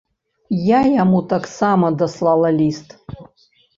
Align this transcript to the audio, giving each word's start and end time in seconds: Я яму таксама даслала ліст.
Я 0.69 0.79
яму 1.03 1.19
таксама 1.33 1.91
даслала 2.01 2.47
ліст. 2.59 2.89